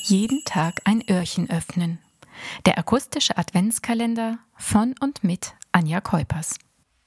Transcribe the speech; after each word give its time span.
Jeden 0.00 0.42
Tag 0.44 0.80
ein 0.84 1.02
Öhrchen 1.08 1.50
öffnen. 1.50 1.98
Der 2.64 2.78
akustische 2.78 3.36
Adventskalender 3.36 4.38
von 4.56 4.94
und 5.00 5.22
mit 5.22 5.54
Anja 5.70 6.00
Keupers. 6.00 6.56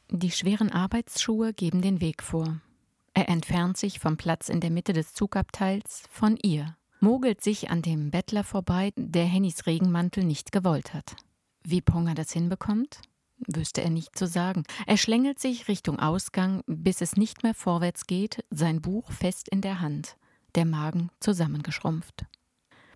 Die 0.09 0.31
schweren 0.31 0.71
Arbeitsschuhe 0.71 1.53
geben 1.53 1.81
den 1.81 1.99
Weg 1.99 2.21
vor. 2.21 2.61
Er 3.13 3.27
entfernt 3.27 3.77
sich 3.77 3.99
vom 3.99 4.17
Platz 4.17 4.49
in 4.49 4.61
der 4.61 4.69
Mitte 4.69 4.93
des 4.93 5.13
Zugabteils 5.13 6.03
von 6.11 6.37
ihr, 6.37 6.77
mogelt 6.99 7.41
sich 7.41 7.69
an 7.71 7.81
dem 7.81 8.11
Bettler 8.11 8.43
vorbei, 8.43 8.93
der 8.95 9.25
Hennys 9.25 9.65
Regenmantel 9.65 10.23
nicht 10.23 10.51
gewollt 10.51 10.93
hat. 10.93 11.15
Wie 11.63 11.81
Ponger 11.81 12.13
das 12.13 12.31
hinbekommt? 12.31 13.01
Wüsste 13.47 13.81
er 13.81 13.89
nicht 13.89 14.17
zu 14.17 14.27
sagen. 14.27 14.63
Er 14.85 14.97
schlängelt 14.97 15.39
sich 15.39 15.67
Richtung 15.67 15.99
Ausgang, 15.99 16.61
bis 16.67 17.01
es 17.01 17.17
nicht 17.17 17.43
mehr 17.43 17.55
vorwärts 17.55 18.05
geht, 18.05 18.45
sein 18.51 18.81
Buch 18.81 19.11
fest 19.11 19.49
in 19.49 19.61
der 19.61 19.81
Hand, 19.81 20.17
der 20.53 20.65
Magen 20.65 21.09
zusammengeschrumpft. 21.19 22.25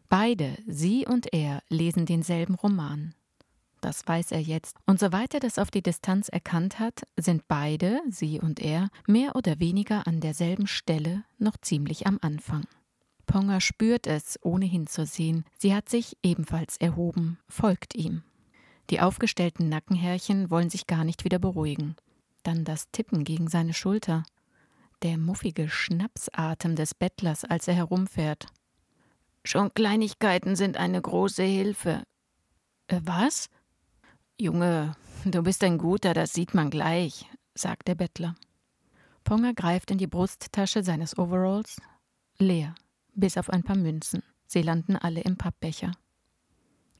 Beide, 0.09 0.57
sie 0.65 1.05
und 1.05 1.33
er, 1.33 1.61
lesen 1.69 2.07
denselben 2.07 2.55
Roman. 2.55 3.13
Das 3.79 4.05
weiß 4.07 4.31
er 4.31 4.41
jetzt. 4.41 4.75
Und 4.85 4.99
soweit 4.99 5.33
er 5.35 5.39
das 5.39 5.57
auf 5.57 5.71
die 5.71 5.83
Distanz 5.83 6.29
erkannt 6.29 6.79
hat, 6.79 7.03
sind 7.15 7.47
beide, 7.47 8.01
sie 8.09 8.41
und 8.41 8.59
er, 8.59 8.89
mehr 9.07 9.35
oder 9.35 9.59
weniger 9.59 10.07
an 10.07 10.19
derselben 10.19 10.67
Stelle 10.67 11.23
noch 11.37 11.57
ziemlich 11.61 12.07
am 12.07 12.17
Anfang. 12.21 12.65
Ponger 13.27 13.61
spürt 13.61 14.07
es, 14.07 14.39
ohne 14.41 14.65
hinzusehen. 14.65 15.45
Sie 15.57 15.75
hat 15.75 15.87
sich 15.87 16.17
ebenfalls 16.23 16.77
erhoben, 16.77 17.37
folgt 17.47 17.93
ihm. 17.93 18.23
Die 18.89 19.01
aufgestellten 19.01 19.69
Nackenhärchen 19.69 20.49
wollen 20.49 20.71
sich 20.71 20.87
gar 20.87 21.03
nicht 21.03 21.23
wieder 21.23 21.37
beruhigen. 21.37 21.95
Dann 22.41 22.65
das 22.65 22.89
Tippen 22.91 23.23
gegen 23.23 23.47
seine 23.47 23.75
Schulter. 23.75 24.23
Der 25.03 25.19
muffige 25.19 25.69
Schnapsatem 25.69 26.75
des 26.75 26.95
Bettlers, 26.95 27.45
als 27.45 27.67
er 27.67 27.75
herumfährt. 27.75 28.47
Schon 29.43 29.73
Kleinigkeiten 29.73 30.55
sind 30.55 30.77
eine 30.77 31.01
große 31.01 31.43
Hilfe. 31.43 32.03
Äh, 32.87 33.01
was? 33.03 33.49
Junge, 34.39 34.95
du 35.25 35.43
bist 35.43 35.63
ein 35.63 35.77
guter, 35.77 36.13
das 36.13 36.33
sieht 36.33 36.53
man 36.53 36.69
gleich, 36.69 37.25
sagt 37.55 37.87
der 37.87 37.95
Bettler. 37.95 38.35
Ponger 39.23 39.53
greift 39.53 39.91
in 39.91 39.97
die 39.97 40.07
Brusttasche 40.07 40.83
seines 40.83 41.17
Overalls. 41.17 41.77
Leer, 42.37 42.73
bis 43.13 43.37
auf 43.37 43.49
ein 43.49 43.63
paar 43.63 43.75
Münzen. 43.75 44.23
Sie 44.47 44.61
landen 44.61 44.95
alle 44.95 45.21
im 45.21 45.37
Pappbecher. 45.37 45.91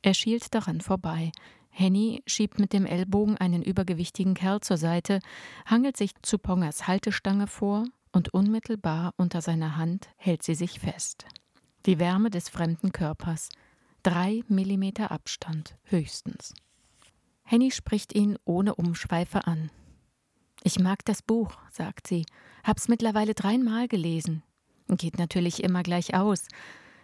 Er 0.02 0.14
schielt 0.14 0.54
daran 0.54 0.82
vorbei. 0.82 1.32
Henny 1.70 2.23
schiebt 2.26 2.60
mit 2.60 2.73
dem 2.73 2.86
Ellbogen 2.86 3.38
einen 3.38 3.64
übergewichtigen 3.64 4.34
Kerl 4.34 4.60
zur 4.62 4.78
Seite, 4.78 5.20
hangelt 5.66 5.98
sich 5.98 6.12
zu 6.22 6.38
Pongers 6.38 6.88
Haltestange 6.88 7.48
vor 7.48 7.86
und 8.12 8.34
unmittelbar 8.34 9.14
unter 9.17 9.42
seiner 9.42 9.78
Hand 9.78 10.10
hält 10.17 10.44
sie 10.44 10.56
sich 10.56 10.80
fest. 10.80 11.26
Die 11.86 12.00
Wärme 12.00 12.30
des 12.30 12.50
fremden 12.50 12.92
Körpers. 12.92 13.50
Drei 14.04 14.44
Millimeter 14.48 15.12
Abstand 15.12 15.78
höchstens. 15.84 16.54
Henny 17.44 17.72
spricht 17.72 18.14
ihn 18.14 18.38
ohne 18.46 18.76
Umschweife 18.76 19.48
an. 19.48 19.72
Ich 20.64 20.80
mag 20.80 21.06
das 21.06 21.22
Buch, 21.22 21.58
sagt 21.72 22.08
sie, 22.08 22.26
hab's 22.64 22.88
mittlerweile 22.90 23.34
dreimal 23.34 23.88
gelesen. 23.88 24.44
Geht 24.88 25.18
natürlich 25.18 25.64
immer 25.64 25.84
gleich 25.84 26.16
aus. 26.16 26.48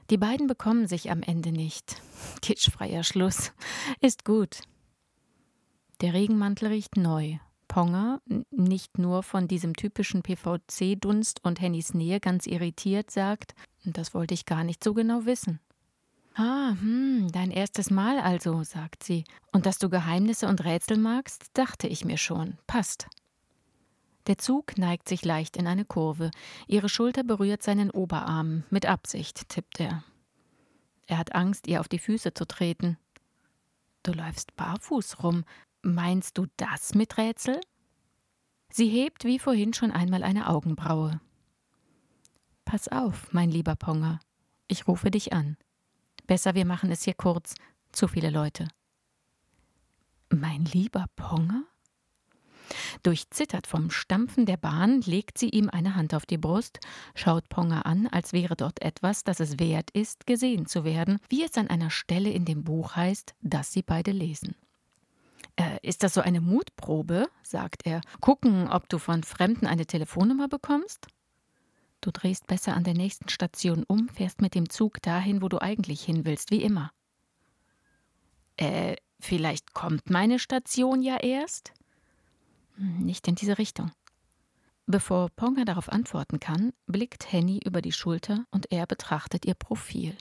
Die 0.09 0.18
beiden 0.18 0.48
bekommen 0.48 0.88
sich 0.88 1.09
am 1.09 1.23
Ende 1.23 1.52
nicht. 1.52 2.02
Kitschfreier 2.42 3.03
Schluss. 3.03 3.53
Ist 4.02 4.26
gut. 4.26 4.62
Der 6.02 6.14
Regenmantel 6.14 6.68
riecht 6.68 6.98
neu. 6.98 7.38
Ponger, 7.76 8.22
nicht 8.52 8.98
nur 9.00 9.22
von 9.22 9.50
diesem 9.50 9.76
typischen 9.76 10.23
PVC-Dunst 10.23 11.44
und 11.44 11.59
Hennys 11.59 11.94
Nähe 11.94 12.22
ganz 12.22 12.48
irritiert, 12.48 13.12
sagt, 13.12 13.54
das 13.84 14.14
wollte 14.14 14.34
ich 14.34 14.45
gar 14.45 14.64
nicht 14.64 14.81
so 14.81 14.94
genau 14.94 15.26
wissen. 15.26 15.59
Ah, 16.36 16.70
hm, 16.80 17.28
dein 17.34 17.52
erstes 17.52 17.90
Mal 17.90 18.18
also, 18.20 18.64
sagt 18.64 19.03
sie. 19.03 19.26
Und 19.52 19.66
dass 19.66 19.78
du 19.78 19.90
Geheimnisse 19.90 20.48
und 20.48 20.64
Rätsel 20.64 20.96
magst, 20.96 21.50
dachte 21.53 21.90
ich 21.90 22.06
mir 22.06 22.18
schon. 22.18 22.58
Passt. 22.66 23.08
Der 24.28 24.38
Zug 24.38 24.78
neigt 24.78 25.09
sich 25.09 25.25
leicht 25.25 25.58
in 25.58 25.68
eine 25.68 25.84
Kurve. 25.84 26.31
Ihre 26.68 26.88
Schulter 26.88 27.25
berührt 27.25 27.62
seinen 27.62 27.91
Oberarm. 27.91 28.64
Mit 28.69 28.85
Absicht, 28.85 29.50
tippt 29.50 29.81
er. 29.81 30.02
Er 31.08 31.18
hat 31.18 31.35
Angst, 31.35 31.68
ihr 31.68 31.81
auf 31.81 31.90
die 31.90 32.00
Füße 32.00 32.34
zu 32.34 32.46
treten. 32.46 32.97
Du 34.02 34.14
läufst 34.14 34.56
barfuß 34.56 35.22
rum. 35.24 35.44
Meinst 35.88 36.40
du 36.40 36.47
das 36.57 36.96
mit 36.96 37.16
Rätsel? 37.19 37.62
Sie 38.72 38.90
hebt 38.90 39.23
wie 39.23 39.38
vorhin 39.38 39.72
schon 39.72 39.91
einmal 39.91 40.23
eine 40.23 40.50
Augenbraue. 40.50 41.22
Pass 42.66 42.88
auf, 42.88 43.31
mein 43.34 43.51
lieber 43.51 43.75
Ponger. 43.75 44.19
Ich 44.68 44.88
rufe 44.88 45.12
dich 45.12 45.31
an. 45.31 45.57
Besser, 46.25 46.56
wir 46.56 46.66
machen 46.66 46.90
es 46.90 47.03
hier 47.03 47.13
kurz. 47.13 47.53
Zu 47.91 48.07
viele 48.07 48.31
Leute. 48.31 48.68
Mein 50.31 50.66
lieber 50.66 51.06
Ponger? 51.16 51.66
Durchzittert 53.03 53.67
vom 53.67 53.91
Stampfen 53.91 54.47
der 54.47 54.57
Bahn 54.57 55.02
legt 55.02 55.38
sie 55.38 55.50
ihm 55.50 55.69
eine 55.69 55.94
Hand 55.94 56.16
auf 56.16 56.25
die 56.25 56.40
Brust, 56.40 56.79
schaut 57.13 57.47
Ponger 57.47 57.85
an, 57.85 58.07
als 58.07 58.34
wäre 58.34 58.56
dort 58.56 58.81
etwas, 58.81 59.23
das 59.23 59.40
es 59.40 59.59
wert 59.59 59.91
ist, 59.91 60.25
gesehen 60.25 60.66
zu 60.66 60.84
werden, 60.84 61.19
wie 61.29 61.44
es 61.44 61.56
an 61.59 61.67
einer 61.67 61.91
Stelle 61.91 62.31
in 62.31 62.44
dem 62.44 62.63
Buch 62.63 62.96
heißt, 62.96 63.35
das 63.44 63.72
sie 63.72 63.84
beide 63.84 64.09
lesen. 64.09 64.56
Äh, 65.57 65.79
ist 65.81 66.03
das 66.03 66.13
so 66.13 66.21
eine 66.21 66.41
Mutprobe? 66.41 67.29
sagt 67.43 67.85
er. 67.85 68.01
Gucken, 68.19 68.67
ob 68.67 68.89
du 68.89 68.97
von 68.97 69.23
Fremden 69.23 69.67
eine 69.67 69.85
Telefonnummer 69.85 70.47
bekommst? 70.47 71.07
Du 72.01 72.11
drehst 72.11 72.45
besser 72.47 72.75
an 72.75 72.83
der 72.83 72.93
nächsten 72.93 73.29
Station 73.29 73.83
um, 73.88 74.09
fährst 74.09 74.41
mit 74.41 74.53
dem 74.53 74.69
Zug 74.69 75.01
dahin, 75.01 75.41
wo 75.41 75.49
du 75.49 75.61
eigentlich 75.61 76.03
hin 76.03 76.25
willst, 76.25 76.51
wie 76.51 76.61
immer. 76.61 76.91
Äh, 78.57 78.95
vielleicht 79.19 79.73
kommt 79.73 80.09
meine 80.09 80.39
Station 80.39 81.01
ja 81.01 81.17
erst? 81.17 81.73
Hm, 82.75 82.99
nicht 82.99 83.27
in 83.27 83.35
diese 83.35 83.57
Richtung. 83.57 83.91
Bevor 84.87 85.29
Ponga 85.29 85.66
darauf 85.66 85.89
antworten 85.89 86.39
kann, 86.39 86.72
blickt 86.85 87.31
Henny 87.31 87.59
über 87.66 87.81
die 87.81 87.91
Schulter 87.91 88.45
und 88.51 88.72
er 88.72 88.85
betrachtet 88.85 89.45
ihr 89.45 89.55
Profil. 89.55 90.16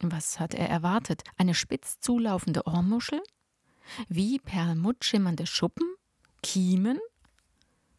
Was 0.00 0.38
hat 0.38 0.54
er 0.54 0.68
erwartet? 0.68 1.22
Eine 1.38 1.54
spitz 1.54 1.98
zulaufende 2.00 2.66
Ohrmuschel? 2.66 3.22
Wie 4.08 4.38
perlmutt 4.38 5.04
schimmernde 5.04 5.46
Schuppen? 5.46 5.86
Kiemen? 6.42 6.98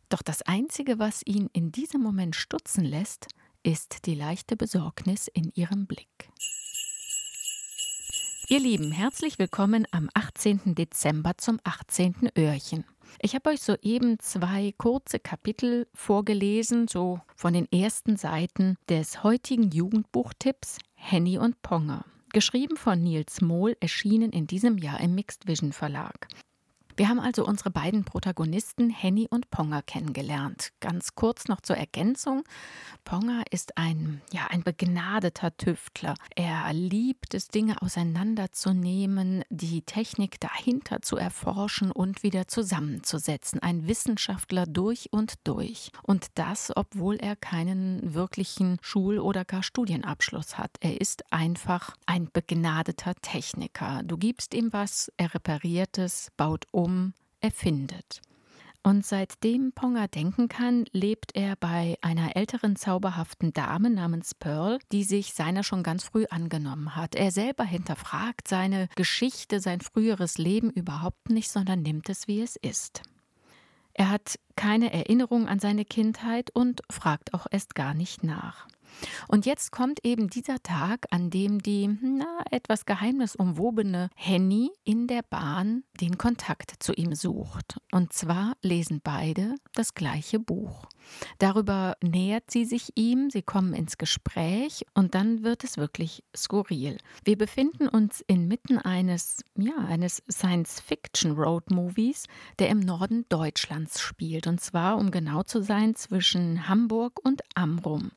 Doch 0.10 0.22
das 0.22 0.42
Einzige, 0.42 1.00
was 1.00 1.22
ihn 1.26 1.50
in 1.54 1.72
diesem 1.72 2.02
Moment 2.02 2.36
stutzen 2.36 2.84
lässt, 2.84 3.28
ist 3.64 4.06
die 4.06 4.16
leichte 4.16 4.56
Besorgnis 4.56 5.28
in 5.28 5.52
ihrem 5.54 5.86
Blick. 5.86 6.30
Ihr 8.48 8.60
Lieben, 8.60 8.92
herzlich 8.92 9.38
willkommen 9.38 9.86
am 9.92 10.10
18. 10.16 10.74
Dezember 10.74 11.38
zum 11.38 11.60
18. 11.64 12.32
Öhrchen. 12.36 12.84
Ich 13.22 13.36
habe 13.36 13.52
euch 13.52 13.62
soeben 13.62 14.18
zwei 14.20 14.74
kurze 14.78 15.20
Kapitel 15.20 15.88
vorgelesen, 15.94 16.88
so 16.88 17.20
von 17.36 17.54
den 17.54 17.72
ersten 17.72 18.18
Seiten 18.18 18.78
des 18.90 19.24
heutigen 19.24 19.70
Jugendbuchtipps 19.70 20.80
Henny 20.96 21.38
und 21.38 21.62
Ponger. 21.62 22.06
Geschrieben 22.32 22.78
von 22.78 23.02
Nils 23.02 23.42
Mohl, 23.42 23.76
erschienen 23.80 24.32
in 24.32 24.46
diesem 24.46 24.78
Jahr 24.78 25.00
im 25.02 25.16
Mixed 25.16 25.48
Vision 25.48 25.74
Verlag. 25.74 26.28
Wir 27.00 27.08
haben 27.08 27.22
also 27.22 27.46
unsere 27.46 27.70
beiden 27.70 28.04
Protagonisten 28.04 28.90
Henny 28.90 29.26
und 29.30 29.50
Ponger 29.50 29.82
kennengelernt. 29.82 30.74
Ganz 30.82 31.16
kurz 31.16 31.48
noch 31.48 31.62
zur 31.62 31.78
Ergänzung. 31.78 32.44
Ponger 33.06 33.46
ist 33.52 33.78
ein, 33.78 34.22
ja, 34.34 34.48
ein 34.50 34.64
begnadeter 34.64 35.56
Tüftler. 35.56 36.16
Er 36.36 36.74
liebt 36.74 37.36
es, 37.36 37.48
Dinge 37.48 37.82
auseinanderzunehmen, 37.82 39.46
die 39.50 39.82
Technik 39.84 40.42
dahinter 40.42 41.02
zu 41.02 41.16
erforschen 41.16 41.90
und 41.90 42.22
wieder 42.22 42.50
zusammenzusetzen. 42.50 43.62
Ein 43.62 43.88
Wissenschaftler 43.88 44.66
durch 44.66 45.08
und 45.14 45.36
durch. 45.46 45.92
Und 46.04 46.28
das, 46.36 46.70
obwohl 46.76 47.16
er 47.16 47.38
keinen 47.38 48.14
wirklichen 48.14 48.78
Schul- 48.82 49.20
oder 49.20 49.46
gar 49.46 49.64
Studienabschluss 49.64 50.58
hat. 50.58 50.72
Er 50.82 51.00
ist 51.00 51.24
einfach 51.32 51.96
ein 52.06 52.28
begnadeter 52.34 53.16
Techniker. 53.22 54.02
Du 54.04 54.18
gibst 54.18 54.54
ihm 54.54 54.74
was, 54.74 55.10
er 55.16 55.34
repariert 55.34 55.98
es, 55.98 56.30
baut 56.36 56.66
um 56.72 56.89
Raum 56.90 57.14
erfindet. 57.40 58.22
Und 58.82 59.06
seitdem 59.06 59.74
Ponga 59.74 60.08
denken 60.08 60.48
kann, 60.48 60.86
lebt 60.94 61.36
er 61.36 61.58
bei 61.58 61.98
einer 62.02 62.38
älteren 62.38 62.78
zauberhaften 62.78 63.52
Dame 63.52 63.90
namens 63.90 64.34
Pearl, 64.34 64.80
die 64.94 65.04
sich 65.04 65.34
seiner 65.34 65.64
schon 65.64 65.84
ganz 65.84 66.06
früh 66.06 66.26
angenommen 66.30 66.96
hat. 66.96 67.14
Er 67.14 67.32
selber 67.32 67.66
hinterfragt 67.66 68.48
seine 68.48 68.88
Geschichte, 68.96 69.60
sein 69.60 69.82
früheres 69.82 70.38
Leben 70.38 70.72
überhaupt 70.72 71.30
nicht, 71.30 71.52
sondern 71.52 71.82
nimmt 71.82 72.10
es, 72.10 72.28
wie 72.28 72.42
es 72.42 72.56
ist. 72.56 73.02
Er 73.94 74.10
hat 74.10 74.40
keine 74.56 74.94
Erinnerung 74.94 75.50
an 75.50 75.60
seine 75.60 75.84
Kindheit 75.84 76.50
und 76.52 76.82
fragt 76.90 77.34
auch 77.34 77.48
erst 77.52 77.76
gar 77.76 77.94
nicht 77.94 78.24
nach. 78.24 78.66
Und 79.28 79.46
jetzt 79.46 79.72
kommt 79.72 80.06
eben 80.06 80.30
dieser 80.30 80.62
Tag, 80.62 81.06
an 81.12 81.30
dem 81.30 81.62
die 81.62 81.88
na, 81.88 82.44
etwas 82.52 82.86
geheimnisumwobene 82.86 84.10
Henny 84.16 84.72
in 84.84 85.08
der 85.08 85.24
Bahn 85.24 85.84
den 86.02 86.18
Kontakt 86.18 86.74
zu 86.80 86.94
ihm 86.94 87.14
sucht. 87.16 87.80
Und 87.92 88.14
zwar 88.14 88.54
lesen 88.62 89.02
beide 89.04 89.56
das 89.74 89.94
gleiche 89.94 90.40
Buch. 90.40 90.86
Darüber 91.40 91.96
nähert 92.04 92.52
sie 92.52 92.66
sich 92.66 92.92
ihm, 92.96 93.30
sie 93.30 93.42
kommen 93.42 93.74
ins 93.74 93.98
Gespräch 93.98 94.86
und 94.94 95.16
dann 95.16 95.44
wird 95.44 95.64
es 95.64 95.78
wirklich 95.78 96.24
skurril. 96.36 96.98
Wir 97.24 97.38
befinden 97.38 97.88
uns 97.88 98.22
inmitten 98.28 98.78
eines, 98.78 99.44
ja, 99.56 99.78
eines 99.78 100.24
Science-Fiction-Road-Movies, 100.32 102.26
der 102.60 102.70
im 102.70 102.80
Norden 102.80 103.26
Deutschlands 103.30 104.00
spielt. 104.00 104.48
Und 104.48 104.62
zwar, 104.62 104.98
um 104.98 105.12
genau 105.12 105.44
zu 105.44 105.62
sein, 105.62 105.96
zwischen 105.96 106.68
Hamburg 106.68 107.20
und 107.24 107.42
Amrum. 107.56 108.12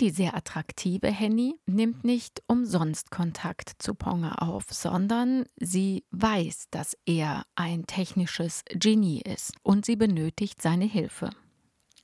Die 0.00 0.10
sehr 0.10 0.36
attraktive 0.36 1.08
Henny 1.08 1.56
nimmt 1.66 2.04
nicht 2.04 2.44
umsonst 2.46 3.10
Kontakt 3.10 3.72
zu 3.80 3.94
Ponga 3.94 4.36
auf, 4.36 4.66
sondern 4.70 5.44
sie 5.56 6.04
weiß, 6.12 6.68
dass 6.70 6.96
er 7.04 7.44
ein 7.56 7.84
technisches 7.86 8.62
Genie 8.68 9.20
ist 9.22 9.54
und 9.64 9.84
sie 9.84 9.96
benötigt 9.96 10.62
seine 10.62 10.84
Hilfe. 10.84 11.30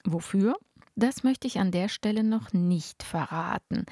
Wofür? 0.04 0.56
Das 0.96 1.22
möchte 1.22 1.46
ich 1.46 1.60
an 1.60 1.70
der 1.70 1.88
Stelle 1.88 2.24
noch 2.24 2.52
nicht 2.52 3.04
verraten. 3.04 3.86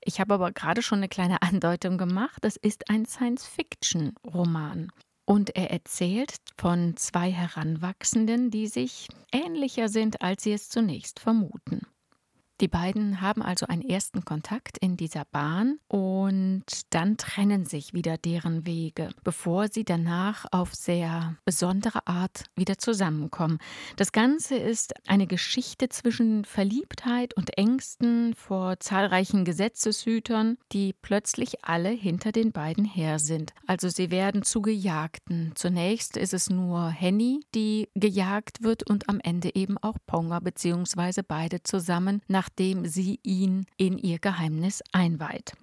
Ich 0.00 0.18
habe 0.18 0.34
aber 0.34 0.50
gerade 0.50 0.82
schon 0.82 0.98
eine 0.98 1.08
kleine 1.08 1.40
Andeutung 1.42 1.98
gemacht. 1.98 2.44
Es 2.44 2.56
ist 2.56 2.90
ein 2.90 3.06
Science-Fiction-Roman. 3.06 4.90
Und 5.24 5.54
er 5.56 5.70
erzählt 5.70 6.36
von 6.56 6.96
zwei 6.96 7.30
Heranwachsenden, 7.30 8.50
die 8.50 8.66
sich 8.66 9.08
ähnlicher 9.32 9.88
sind, 9.88 10.22
als 10.22 10.42
sie 10.42 10.52
es 10.52 10.68
zunächst 10.68 11.20
vermuten. 11.20 11.82
Die 12.62 12.68
beiden 12.68 13.20
haben 13.20 13.42
also 13.42 13.66
einen 13.66 13.82
ersten 13.82 14.24
Kontakt 14.24 14.78
in 14.78 14.96
dieser 14.96 15.26
Bahn 15.26 15.78
und 15.88 16.64
dann 16.88 17.18
trennen 17.18 17.66
sich 17.66 17.92
wieder 17.92 18.16
deren 18.16 18.64
Wege, 18.64 19.10
bevor 19.24 19.68
sie 19.68 19.84
danach 19.84 20.46
auf 20.52 20.74
sehr 20.74 21.36
besondere 21.44 22.06
Art 22.06 22.44
wieder 22.54 22.78
zusammenkommen. 22.78 23.58
Das 23.96 24.10
Ganze 24.12 24.56
ist 24.56 24.94
eine 25.06 25.26
Geschichte 25.26 25.90
zwischen 25.90 26.46
Verliebtheit 26.46 27.36
und 27.36 27.58
Ängsten 27.58 28.34
vor 28.34 28.80
zahlreichen 28.80 29.44
Gesetzeshütern, 29.44 30.56
die 30.72 30.94
plötzlich 30.94 31.62
alle 31.62 31.90
hinter 31.90 32.32
den 32.32 32.52
beiden 32.52 32.86
her 32.86 33.18
sind. 33.18 33.52
Also 33.66 33.90
sie 33.90 34.10
werden 34.10 34.42
zu 34.42 34.62
Gejagten. 34.62 35.52
Zunächst 35.56 36.16
ist 36.16 36.32
es 36.32 36.48
nur 36.48 36.88
Henny, 36.88 37.40
die 37.54 37.90
gejagt 37.94 38.62
wird 38.62 38.88
und 38.88 39.10
am 39.10 39.20
Ende 39.20 39.54
eben 39.54 39.76
auch 39.76 39.98
Ponga 40.06 40.40
bzw. 40.40 41.20
beide 41.26 41.62
zusammen 41.62 42.22
nach 42.28 42.45
nachdem 42.46 42.86
sie 42.86 43.18
ihn 43.24 43.66
in 43.76 43.98
ihr 43.98 44.20
Geheimnis 44.20 44.80
einweiht. 44.92 45.54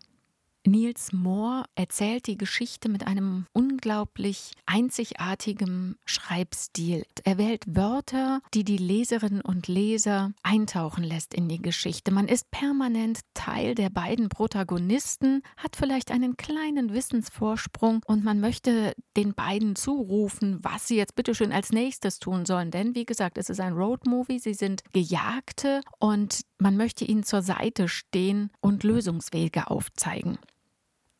Niels 0.66 1.12
Mohr 1.12 1.66
erzählt 1.76 2.26
die 2.28 2.38
Geschichte 2.38 2.88
mit 2.88 3.06
einem 3.06 3.48
unglaublich 3.52 4.52
einzigartigen 4.66 5.98
Schreibstil. 6.06 7.04
Er 7.26 7.38
wählt 7.38 7.64
Wörter, 7.68 8.40
die 8.54 8.64
die 8.64 8.78
Leserinnen 8.78 9.42
und 9.42 9.68
Leser 9.68 10.32
eintauchen 10.42 11.04
lässt 11.04 11.34
in 11.34 11.50
die 11.50 11.62
Geschichte. 11.62 12.12
Man 12.12 12.30
ist 12.30 12.50
permanent 12.50 13.20
Teil 13.34 13.76
der 13.76 13.90
beiden 13.90 14.30
Protagonisten, 14.30 15.42
hat 15.58 15.76
vielleicht 15.76 16.12
einen 16.12 16.38
kleinen 16.38 16.94
Wissensvorsprung 16.94 18.02
und 18.06 18.24
man 18.24 18.40
möchte 18.40 18.94
den 19.18 19.34
beiden 19.34 19.76
zurufen, 19.76 20.60
was 20.62 20.88
sie 20.88 20.96
jetzt 20.96 21.16
bitteschön 21.16 21.52
als 21.52 21.74
nächstes 21.74 22.20
tun 22.20 22.46
sollen. 22.46 22.72
Denn 22.72 22.96
wie 22.96 23.06
gesagt, 23.06 23.38
es 23.38 23.50
ist 23.50 23.60
ein 23.60 23.74
Roadmovie, 23.74 24.40
sie 24.40 24.54
sind 24.54 24.82
Gejagte 24.94 25.82
und 26.00 26.46
man 26.64 26.78
möchte 26.78 27.04
ihnen 27.04 27.24
zur 27.24 27.42
Seite 27.42 27.90
stehen 27.90 28.50
und 28.62 28.84
Lösungswege 28.84 29.70
aufzeigen. 29.70 30.38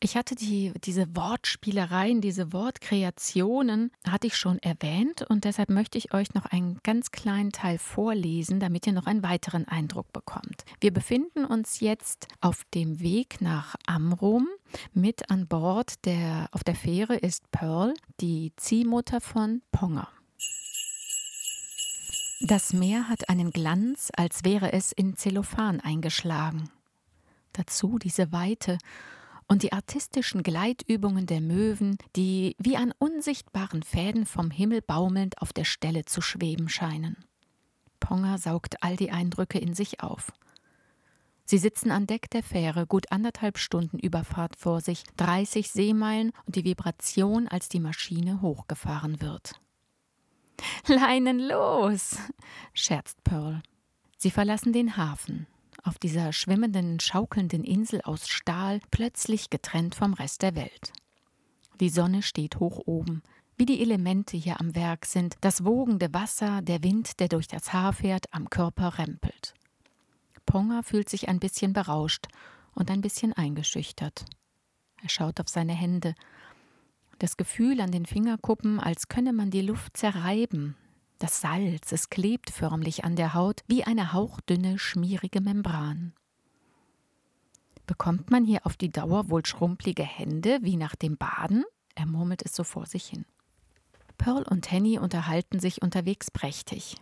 Ich 0.00 0.16
hatte 0.16 0.34
die, 0.34 0.72
diese 0.84 1.14
Wortspielereien, 1.16 2.20
diese 2.20 2.52
Wortkreationen, 2.52 3.90
hatte 4.06 4.26
ich 4.26 4.36
schon 4.36 4.58
erwähnt 4.58 5.22
und 5.28 5.44
deshalb 5.44 5.70
möchte 5.70 5.98
ich 5.98 6.12
euch 6.12 6.34
noch 6.34 6.46
einen 6.46 6.78
ganz 6.82 7.10
kleinen 7.10 7.52
Teil 7.52 7.78
vorlesen, 7.78 8.58
damit 8.58 8.86
ihr 8.86 8.92
noch 8.94 9.06
einen 9.06 9.22
weiteren 9.22 9.68
Eindruck 9.68 10.12
bekommt. 10.12 10.64
Wir 10.80 10.92
befinden 10.92 11.44
uns 11.44 11.80
jetzt 11.80 12.26
auf 12.40 12.64
dem 12.74 13.00
Weg 13.00 13.40
nach 13.40 13.76
Amrum. 13.86 14.48
Mit 14.92 15.30
an 15.30 15.46
Bord 15.46 16.04
der, 16.06 16.48
auf 16.52 16.64
der 16.64 16.74
Fähre 16.74 17.16
ist 17.16 17.50
Pearl, 17.50 17.94
die 18.20 18.52
Ziehmutter 18.56 19.20
von 19.20 19.62
Ponga. 19.72 20.08
Das 22.46 22.74
Meer 22.74 23.08
hat 23.08 23.30
einen 23.30 23.52
Glanz, 23.52 24.10
als 24.14 24.44
wäre 24.44 24.74
es 24.74 24.92
in 24.92 25.16
Zellophan 25.16 25.80
eingeschlagen. 25.80 26.68
Dazu 27.54 27.98
diese 27.98 28.32
Weite 28.32 28.76
und 29.48 29.62
die 29.62 29.72
artistischen 29.72 30.42
Gleitübungen 30.42 31.24
der 31.24 31.40
Möwen, 31.40 31.96
die 32.16 32.54
wie 32.58 32.76
an 32.76 32.92
unsichtbaren 32.98 33.82
Fäden 33.82 34.26
vom 34.26 34.50
Himmel 34.50 34.82
baumelnd 34.82 35.40
auf 35.40 35.54
der 35.54 35.64
Stelle 35.64 36.04
zu 36.04 36.20
schweben 36.20 36.68
scheinen. 36.68 37.16
Ponga 37.98 38.36
saugt 38.36 38.82
all 38.82 38.96
die 38.96 39.10
Eindrücke 39.10 39.58
in 39.58 39.72
sich 39.72 40.02
auf. 40.02 40.30
Sie 41.46 41.56
sitzen 41.56 41.90
an 41.90 42.06
Deck 42.06 42.28
der 42.28 42.42
Fähre, 42.42 42.86
gut 42.86 43.10
anderthalb 43.10 43.56
Stunden 43.56 43.98
Überfahrt 43.98 44.56
vor 44.56 44.82
sich, 44.82 45.04
30 45.16 45.70
Seemeilen 45.70 46.32
und 46.44 46.56
die 46.56 46.64
Vibration, 46.66 47.48
als 47.48 47.70
die 47.70 47.80
Maschine 47.80 48.42
hochgefahren 48.42 49.22
wird. 49.22 49.54
Leinen 50.86 51.38
los, 51.40 52.18
scherzt 52.72 53.22
Pearl. 53.24 53.62
Sie 54.16 54.30
verlassen 54.30 54.72
den 54.72 54.96
Hafen 54.96 55.46
auf 55.84 55.98
dieser 55.98 56.32
schwimmenden, 56.32 56.98
schaukelnden 56.98 57.62
Insel 57.62 58.00
aus 58.02 58.26
Stahl, 58.26 58.80
plötzlich 58.90 59.50
getrennt 59.50 59.94
vom 59.94 60.14
Rest 60.14 60.42
der 60.42 60.56
Welt. 60.56 60.92
Die 61.80 61.90
Sonne 61.90 62.22
steht 62.22 62.58
hoch 62.58 62.80
oben, 62.86 63.22
wie 63.56 63.66
die 63.66 63.80
Elemente 63.80 64.36
hier 64.36 64.60
am 64.60 64.74
Werk 64.74 65.06
sind, 65.06 65.36
das 65.42 65.64
wogende 65.64 66.12
Wasser, 66.12 66.62
der 66.62 66.82
Wind, 66.82 67.20
der 67.20 67.28
durch 67.28 67.46
das 67.46 67.72
Haar 67.72 67.92
fährt, 67.92 68.32
am 68.32 68.50
Körper 68.50 68.98
rempelt. 68.98 69.54
Ponga 70.46 70.82
fühlt 70.82 71.08
sich 71.08 71.28
ein 71.28 71.38
bisschen 71.38 71.72
berauscht 71.72 72.26
und 72.74 72.90
ein 72.90 73.00
bisschen 73.00 73.32
eingeschüchtert. 73.32 74.24
Er 75.02 75.08
schaut 75.08 75.38
auf 75.40 75.48
seine 75.48 75.74
Hände. 75.74 76.14
Das 77.18 77.36
Gefühl 77.36 77.80
an 77.80 77.90
den 77.90 78.06
Fingerkuppen, 78.06 78.80
als 78.80 79.08
könne 79.08 79.32
man 79.32 79.50
die 79.50 79.62
Luft 79.62 79.96
zerreiben, 79.96 80.76
das 81.18 81.40
Salz, 81.40 81.92
es 81.92 82.10
klebt 82.10 82.50
förmlich 82.50 83.04
an 83.04 83.16
der 83.16 83.34
Haut 83.34 83.62
wie 83.66 83.84
eine 83.84 84.12
hauchdünne, 84.12 84.78
schmierige 84.78 85.40
Membran. 85.40 86.12
Bekommt 87.86 88.30
man 88.30 88.44
hier 88.44 88.66
auf 88.66 88.76
die 88.76 88.90
Dauer 88.90 89.30
wohl 89.30 89.46
schrumpelige 89.46 90.02
Hände 90.02 90.58
wie 90.62 90.76
nach 90.76 90.96
dem 90.96 91.16
Baden? 91.16 91.64
Er 91.94 92.06
murmelt 92.06 92.42
es 92.44 92.54
so 92.54 92.64
vor 92.64 92.86
sich 92.86 93.06
hin. 93.06 93.24
Pearl 94.18 94.42
und 94.42 94.70
Henny 94.70 94.98
unterhalten 94.98 95.60
sich 95.60 95.82
unterwegs 95.82 96.30
prächtig. 96.30 96.96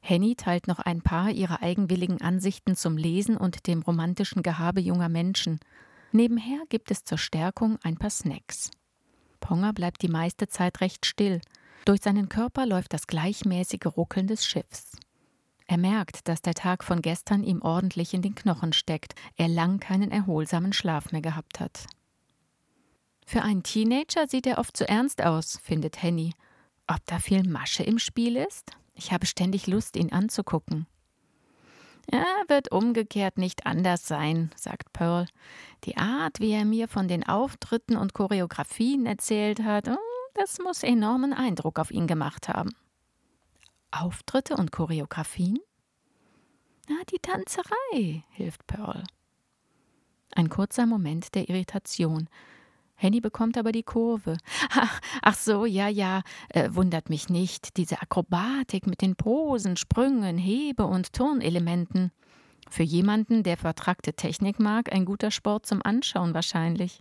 Henny 0.00 0.34
teilt 0.34 0.66
noch 0.66 0.78
ein 0.80 1.02
paar 1.02 1.30
ihrer 1.30 1.62
eigenwilligen 1.62 2.20
Ansichten 2.20 2.74
zum 2.76 2.96
Lesen 2.96 3.36
und 3.36 3.66
dem 3.66 3.82
romantischen 3.82 4.42
Gehabe 4.42 4.80
junger 4.80 5.08
Menschen. 5.08 5.60
Nebenher 6.10 6.64
gibt 6.68 6.90
es 6.90 7.04
zur 7.04 7.18
Stärkung 7.18 7.78
ein 7.82 7.96
paar 7.96 8.10
Snacks. 8.10 8.70
Ponga 9.42 9.72
bleibt 9.72 10.00
die 10.00 10.08
meiste 10.08 10.48
Zeit 10.48 10.80
recht 10.80 11.04
still– 11.04 11.42
durch 11.84 12.00
seinen 12.00 12.28
Körper 12.28 12.64
läuft 12.64 12.92
das 12.92 13.06
gleichmäßige 13.06 13.86
Ruckeln 13.96 14.28
des 14.28 14.46
Schiffs. 14.46 14.92
Er 15.66 15.78
merkt, 15.78 16.28
dass 16.28 16.42
der 16.42 16.54
Tag 16.54 16.84
von 16.84 17.02
gestern 17.02 17.42
ihm 17.42 17.62
ordentlich 17.62 18.14
in 18.14 18.22
den 18.22 18.34
Knochen 18.34 18.72
steckt, 18.72 19.14
er 19.36 19.48
lang 19.48 19.80
keinen 19.80 20.10
erholsamen 20.10 20.72
Schlaf 20.72 21.12
mehr 21.12 21.22
gehabt 21.22 21.60
hat. 21.60 21.86
Für 23.26 23.42
einen 23.42 23.62
Teenager 23.62 24.28
sieht 24.28 24.46
er 24.46 24.58
oft 24.58 24.76
zu 24.76 24.88
ernst 24.88 25.22
aus, 25.22 25.58
findet 25.62 26.02
Henny. 26.02 26.34
Ob 26.86 27.04
da 27.06 27.18
viel 27.18 27.42
Masche 27.48 27.82
im 27.82 27.98
Spiel 27.98 28.36
ist? 28.36 28.72
Ich 28.94 29.12
habe 29.12 29.26
ständig 29.26 29.66
Lust, 29.66 29.96
ihn 29.96 30.12
anzugucken. 30.12 30.86
Er 32.10 32.44
wird 32.48 32.72
umgekehrt 32.72 33.38
nicht 33.38 33.66
anders 33.66 34.06
sein, 34.06 34.50
sagt 34.56 34.92
Pearl. 34.92 35.26
Die 35.84 35.96
Art, 35.96 36.40
wie 36.40 36.52
er 36.52 36.64
mir 36.64 36.88
von 36.88 37.08
den 37.08 37.26
Auftritten 37.26 37.96
und 37.96 38.12
Choreografien 38.14 39.06
erzählt 39.06 39.62
hat, 39.62 39.88
oh, 39.88 39.96
das 40.34 40.58
muss 40.58 40.82
enormen 40.82 41.32
Eindruck 41.32 41.78
auf 41.78 41.90
ihn 41.90 42.06
gemacht 42.06 42.48
haben. 42.48 42.70
Auftritte 43.90 44.56
und 44.56 44.72
Choreografien? 44.72 45.58
Na, 46.88 46.96
die 47.10 47.18
Tanzerei, 47.18 48.24
hilft 48.30 48.66
Pearl. 48.66 49.04
Ein 50.34 50.48
kurzer 50.48 50.86
Moment 50.86 51.34
der 51.34 51.48
Irritation. 51.48 52.28
Henny 53.02 53.20
bekommt 53.20 53.58
aber 53.58 53.72
die 53.72 53.82
Kurve. 53.82 54.36
Ach, 54.70 55.00
ach 55.22 55.34
so, 55.34 55.66
ja, 55.66 55.88
ja, 55.88 56.22
äh, 56.50 56.70
wundert 56.72 57.10
mich 57.10 57.28
nicht. 57.28 57.76
Diese 57.76 58.00
Akrobatik 58.00 58.86
mit 58.86 59.02
den 59.02 59.16
Posen, 59.16 59.76
Sprüngen, 59.76 60.38
Hebe- 60.38 60.86
und 60.86 61.12
Turnelementen. 61.12 62.12
Für 62.70 62.84
jemanden, 62.84 63.42
der 63.42 63.56
vertrackte 63.56 64.14
Technik 64.14 64.60
mag, 64.60 64.92
ein 64.92 65.04
guter 65.04 65.32
Sport 65.32 65.66
zum 65.66 65.82
Anschauen 65.82 66.32
wahrscheinlich. 66.32 67.00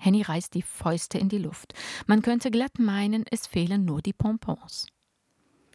Henny 0.00 0.22
reißt 0.22 0.54
die 0.54 0.62
Fäuste 0.62 1.18
in 1.18 1.28
die 1.28 1.38
Luft. 1.38 1.74
Man 2.06 2.22
könnte 2.22 2.50
glatt 2.50 2.78
meinen, 2.78 3.24
es 3.30 3.46
fehlen 3.46 3.84
nur 3.84 4.00
die 4.00 4.14
Pompons. 4.14 4.86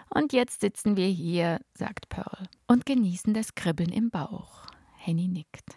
Und 0.10 0.34
jetzt 0.34 0.62
sitzen 0.62 0.98
wir 0.98 1.08
hier, 1.08 1.60
sagt 1.76 2.10
Pearl, 2.10 2.48
und 2.68 2.88
genießen 2.88 3.34
das 3.36 3.54
Kribbeln 3.54 3.92
im 3.92 4.10
Bauch. 4.10 4.66
Henny 4.98 5.28
nickt. 5.28 5.76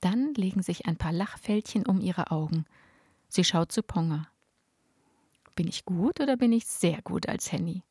Dann 0.00 0.34
legen 0.34 0.62
sich 0.62 0.86
ein 0.86 0.96
paar 0.96 1.12
Lachfältchen 1.12 1.86
um 1.86 2.00
ihre 2.00 2.30
Augen. 2.30 2.64
Sie 3.28 3.44
schaut 3.44 3.72
zu 3.72 3.82
Ponga. 3.82 4.28
Bin 5.54 5.66
ich 5.68 5.84
gut 5.84 6.20
oder 6.20 6.36
bin 6.36 6.52
ich 6.52 6.66
sehr 6.66 7.02
gut 7.02 7.28
als 7.28 7.50
Henny? 7.50 7.82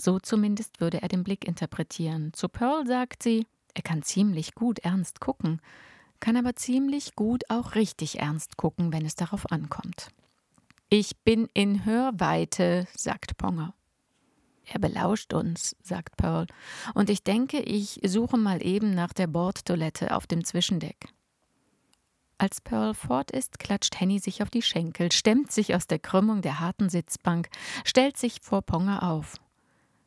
So 0.00 0.18
zumindest 0.18 0.80
würde 0.80 1.02
er 1.02 1.08
den 1.08 1.22
Blick 1.22 1.46
interpretieren. 1.46 2.32
Zu 2.32 2.48
Pearl 2.48 2.86
sagt 2.86 3.22
sie, 3.22 3.46
er 3.74 3.82
kann 3.82 4.02
ziemlich 4.02 4.54
gut 4.54 4.78
ernst 4.80 5.20
gucken, 5.20 5.60
kann 6.20 6.36
aber 6.36 6.56
ziemlich 6.56 7.14
gut 7.14 7.44
auch 7.50 7.74
richtig 7.74 8.18
ernst 8.20 8.56
gucken, 8.56 8.92
wenn 8.92 9.04
es 9.04 9.14
darauf 9.14 9.50
ankommt. 9.52 10.08
Ich 10.88 11.16
bin 11.18 11.48
in 11.54 11.84
Hörweite, 11.84 12.86
sagt 12.96 13.36
Ponga. 13.36 13.74
Er 14.72 14.80
belauscht 14.80 15.32
uns, 15.34 15.76
sagt 15.82 16.16
Pearl, 16.16 16.46
und 16.94 17.10
ich 17.10 17.22
denke, 17.22 17.60
ich 17.60 18.00
suche 18.04 18.38
mal 18.38 18.64
eben 18.64 18.94
nach 18.94 19.12
der 19.12 19.26
Bordtoilette 19.26 20.16
auf 20.16 20.26
dem 20.26 20.44
Zwischendeck. 20.44 21.08
Als 22.38 22.60
Pearl 22.60 22.94
fort 22.94 23.30
ist, 23.30 23.58
klatscht 23.58 24.00
Henny 24.00 24.18
sich 24.18 24.42
auf 24.42 24.50
die 24.50 24.62
Schenkel, 24.62 25.12
stemmt 25.12 25.52
sich 25.52 25.74
aus 25.74 25.86
der 25.86 25.98
Krümmung 25.98 26.42
der 26.42 26.60
harten 26.60 26.88
Sitzbank, 26.88 27.48
stellt 27.84 28.16
sich 28.16 28.40
vor 28.42 28.62
Ponga 28.62 28.98
auf. 28.98 29.36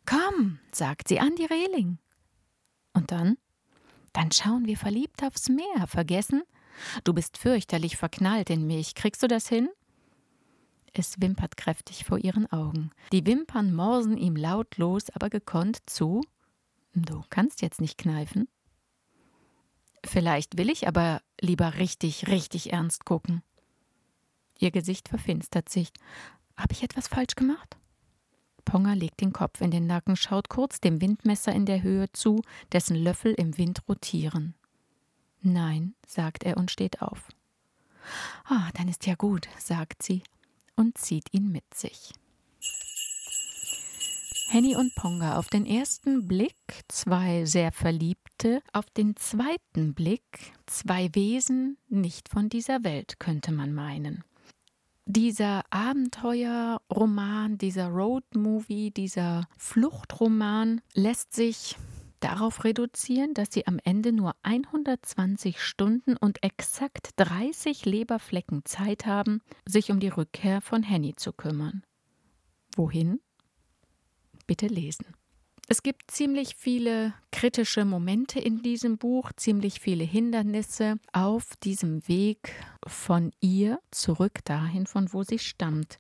Komm, 0.05 0.59
sagt 0.71 1.07
sie 1.07 1.19
an 1.19 1.35
die 1.35 1.45
Reling. 1.45 1.99
Und 2.93 3.11
dann? 3.11 3.37
Dann 4.13 4.31
schauen 4.31 4.65
wir 4.65 4.77
verliebt 4.77 5.23
aufs 5.23 5.49
Meer. 5.49 5.87
Vergessen? 5.87 6.43
Du 7.03 7.13
bist 7.13 7.37
fürchterlich 7.37 7.97
verknallt 7.97 8.49
in 8.49 8.65
mich. 8.65 8.95
Kriegst 8.95 9.21
du 9.23 9.27
das 9.27 9.47
hin? 9.47 9.69
Es 10.97 11.21
wimpert 11.21 11.57
kräftig 11.57 12.05
vor 12.05 12.17
ihren 12.17 12.51
Augen. 12.51 12.89
Die 13.11 13.23
Wimpern 13.27 13.71
morsen 13.71 14.17
ihm 14.17 14.35
lautlos, 14.35 15.11
aber 15.11 15.29
gekonnt 15.29 15.77
zu. 15.85 16.23
Du 16.95 17.23
kannst 17.29 17.61
jetzt 17.61 17.79
nicht 17.79 17.99
kneifen. 17.99 18.47
Vielleicht 20.03 20.57
will 20.57 20.71
ich 20.71 20.87
aber 20.87 21.21
lieber 21.39 21.75
richtig, 21.75 22.27
richtig 22.27 22.73
ernst 22.73 23.05
gucken. 23.05 23.43
Ihr 24.57 24.71
Gesicht 24.71 25.07
verfinstert 25.07 25.69
sich. 25.69 25.91
Hab 26.55 26.71
ich 26.71 26.81
etwas 26.81 27.07
falsch 27.07 27.35
gemacht? 27.35 27.77
Ponga 28.65 28.93
legt 28.93 29.21
den 29.21 29.33
Kopf 29.33 29.61
in 29.61 29.69
den 29.69 29.85
Nacken, 29.85 30.15
schaut 30.15 30.49
kurz 30.49 30.81
dem 30.81 30.99
Windmesser 30.99 31.53
in 31.53 31.67
der 31.67 31.83
Höhe 31.83 32.11
zu, 32.11 32.41
dessen 32.71 32.95
Löffel 32.95 33.33
im 33.33 33.55
Wind 33.59 33.83
rotieren. 33.87 34.55
Nein, 35.41 35.93
sagt 36.07 36.43
er 36.43 36.57
und 36.57 36.71
steht 36.71 37.03
auf. 37.03 37.29
Ah, 38.45 38.71
dann 38.73 38.87
ist 38.87 39.05
ja 39.05 39.13
gut, 39.13 39.47
sagt 39.59 40.01
sie 40.01 40.23
und 40.77 40.97
zieht 40.97 41.33
ihn 41.33 41.51
mit 41.51 41.73
sich. 41.73 42.13
Henny 44.49 44.77
und 44.77 44.95
Ponga 44.95 45.37
auf 45.37 45.49
den 45.49 45.65
ersten 45.65 46.25
Blick 46.25 46.55
zwei 46.87 47.43
sehr 47.43 47.73
Verliebte, 47.73 48.61
auf 48.71 48.89
den 48.91 49.17
zweiten 49.17 49.93
Blick 49.93 50.53
zwei 50.67 51.09
Wesen 51.13 51.77
nicht 51.89 52.29
von 52.29 52.47
dieser 52.47 52.85
Welt, 52.85 53.19
könnte 53.19 53.51
man 53.51 53.73
meinen. 53.73 54.23
Dieser 55.05 55.63
Abenteuerroman, 55.69 57.57
dieser 57.57 57.89
Roadmovie, 57.89 58.91
dieser 58.91 59.49
Fluchtroman 59.57 60.81
lässt 60.93 61.33
sich 61.33 61.75
darauf 62.27 62.65
reduzieren, 62.65 63.33
dass 63.33 63.47
sie 63.51 63.67
am 63.67 63.79
Ende 63.83 64.11
nur 64.11 64.35
120 64.43 65.61
Stunden 65.61 66.17
und 66.17 66.43
exakt 66.43 67.11
30 67.15 67.85
Leberflecken 67.85 68.65
Zeit 68.65 69.05
haben, 69.05 69.41
sich 69.65 69.91
um 69.91 70.01
die 70.01 70.09
Rückkehr 70.09 70.59
von 70.61 70.83
Henny 70.83 71.15
zu 71.15 71.31
kümmern. 71.31 71.83
Wohin? 72.75 73.21
Bitte 74.45 74.67
lesen. 74.67 75.05
Es 75.69 75.83
gibt 75.83 76.11
ziemlich 76.11 76.55
viele 76.57 77.13
kritische 77.31 77.85
Momente 77.85 78.39
in 78.39 78.61
diesem 78.61 78.97
Buch, 78.97 79.31
ziemlich 79.35 79.79
viele 79.79 80.03
Hindernisse 80.03 80.97
auf 81.13 81.55
diesem 81.63 82.05
Weg 82.07 82.53
von 82.85 83.31
ihr 83.39 83.79
zurück 83.91 84.39
dahin, 84.43 84.85
von 84.85 85.13
wo 85.13 85.23
sie 85.23 85.39
stammt. 85.39 85.97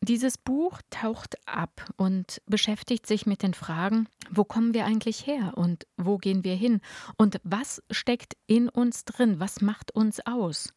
Dieses 0.00 0.38
Buch 0.38 0.80
taucht 0.90 1.36
ab 1.46 1.84
und 1.96 2.40
beschäftigt 2.46 3.06
sich 3.06 3.26
mit 3.26 3.42
den 3.42 3.52
Fragen, 3.52 4.08
wo 4.30 4.44
kommen 4.44 4.72
wir 4.72 4.84
eigentlich 4.84 5.26
her 5.26 5.52
und 5.56 5.86
wo 5.96 6.18
gehen 6.18 6.44
wir 6.44 6.54
hin 6.54 6.80
und 7.16 7.40
was 7.42 7.82
steckt 7.90 8.36
in 8.46 8.68
uns 8.68 9.04
drin, 9.04 9.40
was 9.40 9.60
macht 9.60 9.90
uns 9.90 10.20
aus. 10.24 10.72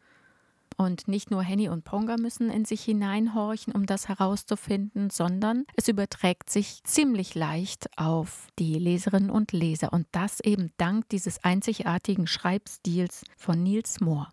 Und 0.75 1.07
nicht 1.07 1.29
nur 1.29 1.43
Henny 1.43 1.69
und 1.69 1.83
Ponga 1.83 2.17
müssen 2.17 2.49
in 2.49 2.65
sich 2.65 2.83
hineinhorchen, 2.83 3.73
um 3.73 3.85
das 3.85 4.07
herauszufinden, 4.07 5.11
sondern 5.11 5.65
es 5.75 5.87
überträgt 5.87 6.49
sich 6.49 6.83
ziemlich 6.83 7.35
leicht 7.35 7.89
auf 7.97 8.47
die 8.57 8.79
Leserinnen 8.79 9.29
und 9.29 9.51
Leser 9.51 9.93
und 9.93 10.07
das 10.11 10.39
eben 10.39 10.71
dank 10.77 11.07
dieses 11.09 11.43
einzigartigen 11.43 12.25
Schreibstils 12.25 13.23
von 13.37 13.61
Niels 13.61 13.99
Mohr. 13.99 14.29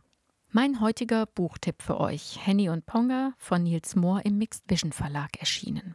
Mein 0.50 0.80
heutiger 0.80 1.26
Buchtipp 1.26 1.82
für 1.82 2.00
euch: 2.00 2.38
Henny 2.46 2.70
und 2.70 2.86
Ponga 2.86 3.34
von 3.36 3.62
Niels 3.62 3.94
Mohr 3.96 4.24
im 4.24 4.38
Mixed 4.38 4.64
Vision 4.66 4.92
Verlag 4.92 5.38
erschienen. 5.38 5.94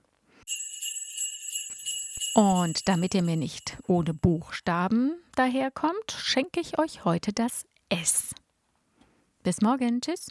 Und 2.36 2.88
damit 2.88 3.16
ihr 3.16 3.24
mir 3.24 3.36
nicht 3.36 3.78
ohne 3.88 4.14
Buchstaben 4.14 5.16
daherkommt, 5.36 6.12
schenke 6.12 6.60
ich 6.60 6.78
euch 6.78 7.04
heute 7.04 7.34
das 7.34 7.66
S. 7.90 8.36
Bis 9.42 9.62
morgen. 9.62 10.02
Tschüss. 10.02 10.30